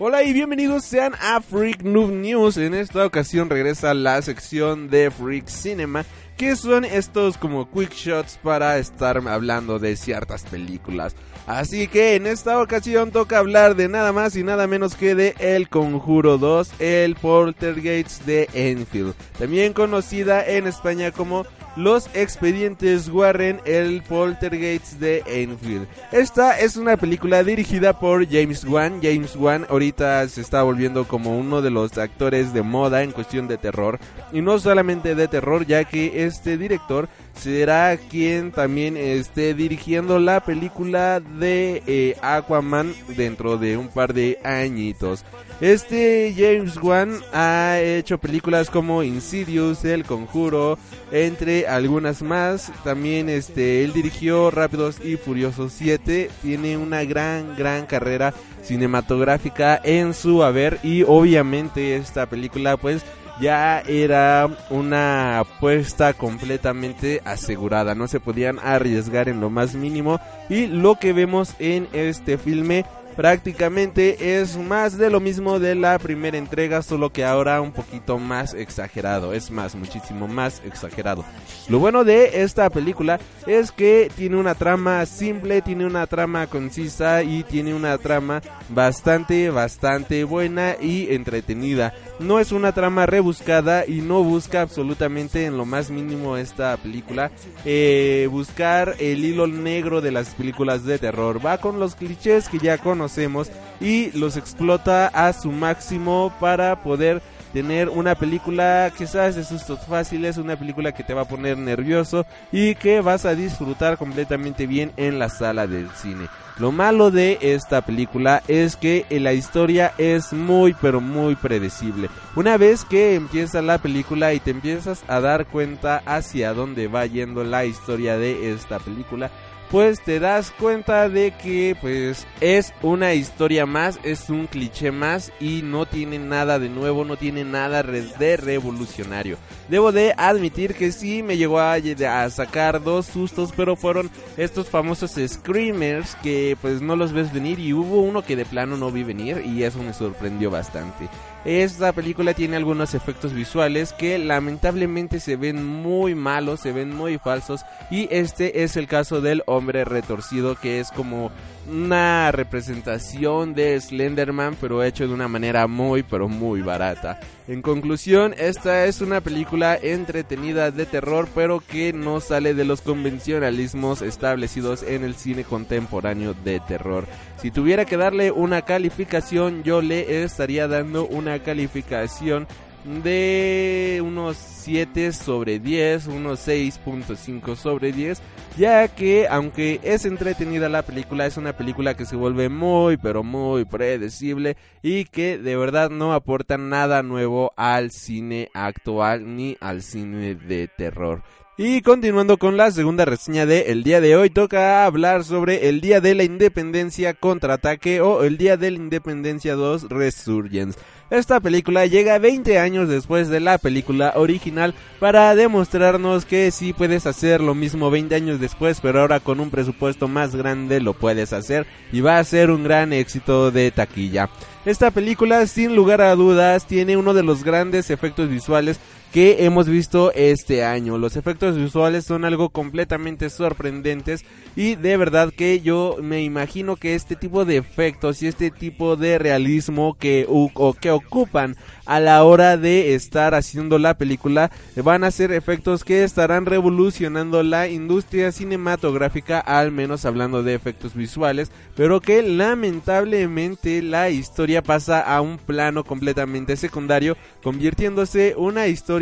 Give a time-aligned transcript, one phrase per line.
[0.00, 2.56] Hola y bienvenidos sean a Freak Noob News.
[2.56, 6.04] En esta ocasión regresa la sección de Freak Cinema,
[6.36, 11.16] que son estos como quick shots para estar hablando de ciertas películas.
[11.48, 15.34] Así que en esta ocasión toca hablar de nada más y nada menos que de
[15.40, 21.44] El Conjuro 2, el Poltergeist de Enfield, también conocida en España como
[21.78, 25.86] los expedientes Warren, el Poltergeist de Enfield.
[26.10, 28.98] Esta es una película dirigida por James Wan.
[29.00, 33.46] James Wan ahorita se está volviendo como uno de los actores de moda en cuestión
[33.46, 34.00] de terror.
[34.32, 40.40] Y no solamente de terror, ya que este director será quien también esté dirigiendo la
[40.40, 45.24] película de eh, Aquaman dentro de un par de añitos.
[45.60, 50.78] Este James Wan ha hecho películas como Insidious, El Conjuro,
[51.10, 52.70] entre algunas más.
[52.84, 56.30] También este él dirigió Rápidos y Furiosos 7.
[56.42, 63.02] Tiene una gran gran carrera cinematográfica en su haber y obviamente esta película pues
[63.40, 70.66] ya era una apuesta completamente asegurada, no se podían arriesgar en lo más mínimo y
[70.66, 72.84] lo que vemos en este filme
[73.18, 78.16] prácticamente es más de lo mismo de la primera entrega, solo que ahora un poquito
[78.16, 81.24] más exagerado, es más, muchísimo más exagerado.
[81.68, 87.24] Lo bueno de esta película es que tiene una trama simple, tiene una trama concisa
[87.24, 91.92] y tiene una trama bastante, bastante buena y entretenida.
[92.18, 97.30] No es una trama rebuscada y no busca absolutamente en lo más mínimo esta película
[97.64, 101.44] eh, buscar el hilo negro de las películas de terror.
[101.44, 103.50] Va con los clichés que ya conocemos
[103.80, 107.22] y los explota a su máximo para poder
[107.52, 112.26] tener una película sabes de sustos fáciles, una película que te va a poner nervioso
[112.52, 116.28] y que vas a disfrutar completamente bien en la sala del cine.
[116.58, 122.10] Lo malo de esta película es que la historia es muy pero muy predecible.
[122.34, 127.06] Una vez que empieza la película y te empiezas a dar cuenta hacia dónde va
[127.06, 129.30] yendo la historia de esta película,
[129.70, 135.32] pues te das cuenta de que pues es una historia más, es un cliché más
[135.40, 139.36] y no tiene nada de nuevo, no tiene nada de revolucionario.
[139.68, 144.68] Debo de admitir que sí me llegó a, a sacar dos sustos, pero fueron estos
[144.68, 148.90] famosos screamers que pues no los ves venir y hubo uno que de plano no
[148.90, 151.08] vi venir y eso me sorprendió bastante.
[151.44, 157.18] Esta película tiene algunos efectos visuales que lamentablemente se ven muy malos, se ven muy
[157.18, 161.30] falsos y este es el caso del hombre retorcido que es como
[161.68, 167.20] una representación de Slenderman pero hecho de una manera muy pero muy barata.
[167.46, 172.80] En conclusión, esta es una película entretenida de terror pero que no sale de los
[172.80, 177.06] convencionalismos establecidos en el cine contemporáneo de terror.
[177.40, 182.46] Si tuviera que darle una calificación, yo le estaría dando una calificación
[182.84, 188.20] de unos 7 sobre 10, unos 6.5 sobre 10,
[188.56, 193.22] ya que aunque es entretenida la película, es una película que se vuelve muy pero
[193.22, 199.82] muy predecible y que de verdad no aporta nada nuevo al cine actual ni al
[199.82, 201.22] cine de terror.
[201.60, 205.80] Y continuando con la segunda reseña de el día de hoy, toca hablar sobre el
[205.80, 210.78] Día de la Independencia Contraataque o el Día de la Independencia 2 Resurgence.
[211.10, 217.06] Esta película llega 20 años después de la película original para demostrarnos que sí puedes
[217.06, 221.32] hacer lo mismo 20 años después, pero ahora con un presupuesto más grande lo puedes
[221.32, 224.30] hacer y va a ser un gran éxito de taquilla.
[224.64, 228.78] Esta película sin lugar a dudas tiene uno de los grandes efectos visuales
[229.12, 230.98] que hemos visto este año.
[230.98, 234.24] Los efectos visuales son algo completamente sorprendentes
[234.54, 238.96] y de verdad que yo me imagino que este tipo de efectos y este tipo
[238.96, 241.56] de realismo que, ocupan
[241.86, 247.42] a la hora de estar haciendo la película van a ser efectos que estarán revolucionando
[247.42, 255.00] la industria cinematográfica, al menos hablando de efectos visuales, pero que lamentablemente la historia pasa
[255.00, 258.97] a un plano completamente secundario, convirtiéndose una historia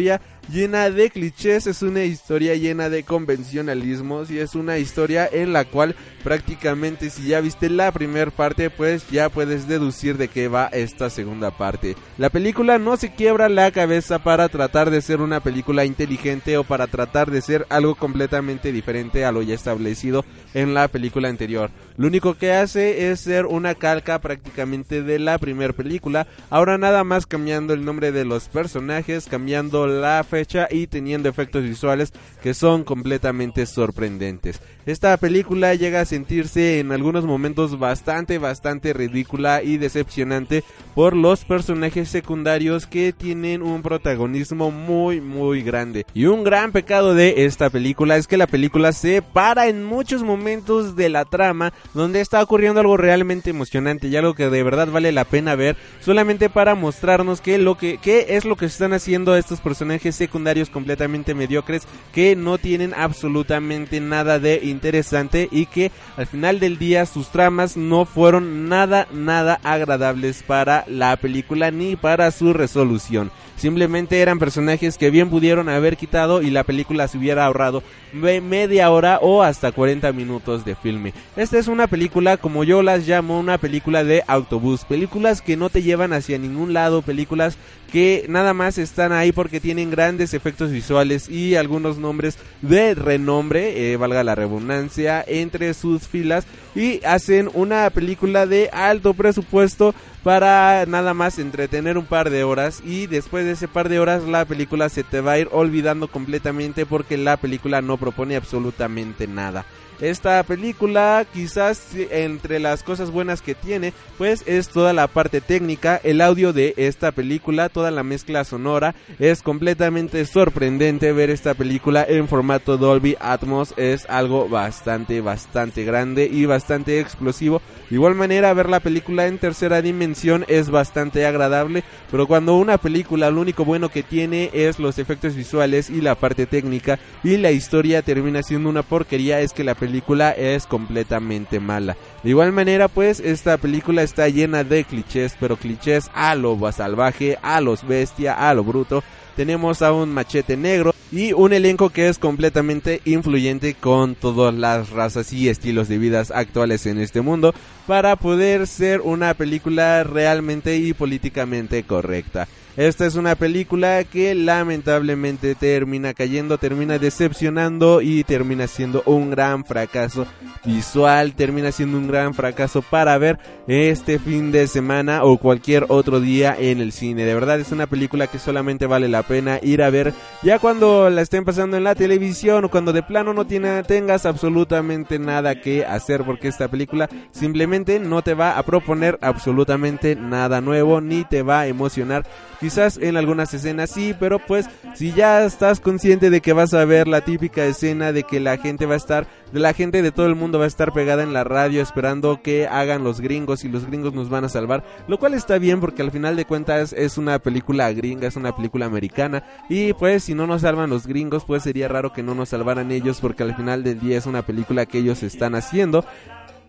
[0.52, 5.64] llena de clichés, es una historia llena de convencionalismos y es una historia en la
[5.64, 10.66] cual prácticamente si ya viste la primera parte pues ya puedes deducir de qué va
[10.66, 11.96] esta segunda parte.
[12.18, 16.64] La película no se quiebra la cabeza para tratar de ser una película inteligente o
[16.64, 21.70] para tratar de ser algo completamente diferente a lo ya establecido en la película anterior.
[21.96, 27.04] Lo único que hace es ser una calca prácticamente de la primera película, ahora nada
[27.04, 32.12] más cambiando el nombre de los personajes, cambiando la fecha y teniendo efectos visuales
[32.42, 34.60] que son completamente sorprendentes.
[34.86, 40.62] Esta película llega a sentirse en algunos momentos bastante, bastante ridícula y decepcionante
[40.94, 46.06] por los personajes secundarios que tienen un protagonismo muy, muy grande.
[46.14, 50.22] Y un gran pecado de esta película es que la película se para en muchos
[50.22, 54.88] momentos de la trama donde está ocurriendo algo realmente emocionante y algo que de verdad
[54.88, 58.92] vale la pena ver solamente para mostrarnos que lo que qué es lo que están
[58.92, 59.75] haciendo estos personajes
[60.12, 61.82] secundarios completamente mediocres
[62.12, 67.76] que no tienen absolutamente nada de interesante y que al final del día sus tramas
[67.76, 73.30] no fueron nada nada agradables para la película ni para su resolución.
[73.56, 77.82] Simplemente eran personajes que bien pudieron haber quitado y la película se hubiera ahorrado
[78.12, 81.12] media hora o hasta 40 minutos de filme.
[81.36, 85.70] Esta es una película como yo las llamo una película de autobús, películas que no
[85.70, 87.56] te llevan hacia ningún lado, películas
[87.92, 93.92] que nada más están ahí porque tienen grandes efectos visuales y algunos nombres de renombre,
[93.92, 100.84] eh, valga la redundancia, entre sus filas y hacen una película de alto presupuesto para
[100.86, 104.44] nada más entretener un par de horas y después de ese par de horas la
[104.44, 109.64] película se te va a ir olvidando completamente porque la película no propone absolutamente nada.
[110.00, 115.98] Esta película, quizás entre las cosas buenas que tiene, pues es toda la parte técnica,
[116.04, 118.94] el audio de esta película, toda la mezcla sonora.
[119.18, 123.72] Es completamente sorprendente ver esta película en formato Dolby Atmos.
[123.78, 127.62] Es algo bastante, bastante grande y bastante explosivo.
[127.88, 132.76] De igual manera, ver la película en tercera dimensión es bastante agradable, pero cuando una
[132.76, 137.36] película lo único bueno que tiene es los efectos visuales y la parte técnica y
[137.36, 141.96] la historia termina siendo una porquería, es que la película es completamente mala.
[142.22, 147.38] De igual manera, pues esta película está llena de clichés, pero clichés a lo salvaje,
[147.42, 149.04] a los bestia, a lo bruto.
[149.36, 154.90] Tenemos a un machete negro y un elenco que es completamente influyente con todas las
[154.90, 157.54] razas y estilos de vidas actuales en este mundo
[157.86, 162.48] para poder ser una película realmente y políticamente correcta.
[162.76, 169.64] Esta es una película que lamentablemente termina cayendo, termina decepcionando y termina siendo un gran
[169.64, 170.26] fracaso
[170.62, 176.20] visual, termina siendo un gran fracaso para ver este fin de semana o cualquier otro
[176.20, 177.24] día en el cine.
[177.24, 180.12] De verdad es una película que solamente vale la pena ir a ver
[180.42, 184.26] ya cuando la estén pasando en la televisión o cuando de plano no tiene, tengas
[184.26, 190.60] absolutamente nada que hacer porque esta película simplemente no te va a proponer absolutamente nada
[190.60, 192.26] nuevo ni te va a emocionar
[192.66, 194.66] Quizás en algunas escenas sí, pero pues
[194.96, 198.58] si ya estás consciente de que vas a ver la típica escena de que la
[198.58, 201.22] gente va a estar, de la gente de todo el mundo va a estar pegada
[201.22, 204.82] en la radio esperando que hagan los gringos y los gringos nos van a salvar,
[205.06, 208.56] lo cual está bien porque al final de cuentas es una película gringa, es una
[208.56, 212.34] película americana y pues si no nos salvan los gringos pues sería raro que no
[212.34, 216.04] nos salvaran ellos porque al final del día es una película que ellos están haciendo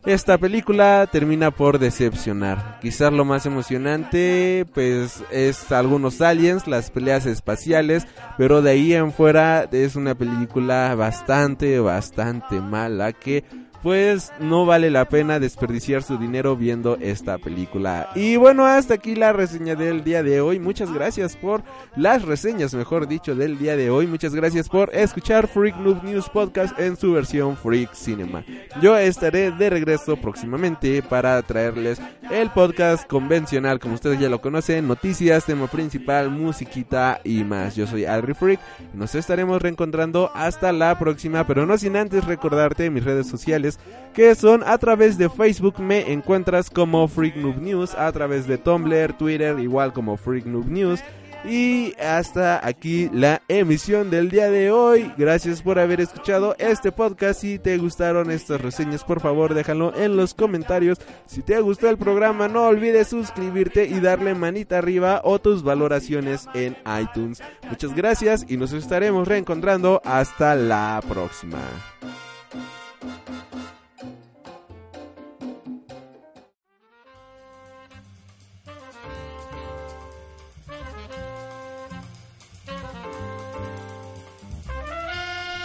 [0.07, 2.79] esta película termina por decepcionar.
[2.81, 8.07] Quizás lo más emocionante, pues, es algunos aliens, las peleas espaciales,
[8.37, 13.43] pero de ahí en fuera es una película bastante, bastante mala que
[13.87, 18.09] pues no vale la pena desperdiciar su dinero viendo esta película.
[18.15, 20.59] Y bueno, hasta aquí la reseña del día de hoy.
[20.59, 21.63] Muchas gracias por
[21.95, 24.05] las reseñas, mejor dicho, del día de hoy.
[24.05, 28.43] Muchas gracias por escuchar Freak Noob News Podcast en su versión Freak Cinema.
[28.81, 34.85] Yo estaré de regreso próximamente para traerles el podcast convencional, como ustedes ya lo conocen,
[34.85, 37.77] noticias, tema principal, musiquita y más.
[37.77, 38.59] Yo soy Adri Freak
[38.93, 43.76] nos estaremos reencontrando hasta la próxima, pero no sin antes recordarte mis redes sociales
[44.13, 48.57] que son a través de Facebook me encuentras como Freak Noob News, a través de
[48.57, 51.01] Tumblr, Twitter igual como Freak Noob News.
[51.45, 55.13] Y hasta aquí la emisión del día de hoy.
[55.17, 57.41] Gracias por haber escuchado este podcast.
[57.41, 60.97] Si te gustaron estas reseñas, por favor déjalo en los comentarios.
[61.25, 66.47] Si te gustó el programa, no olvides suscribirte y darle manita arriba o tus valoraciones
[66.53, 67.41] en iTunes.
[67.69, 71.59] Muchas gracias y nos estaremos reencontrando hasta la próxima.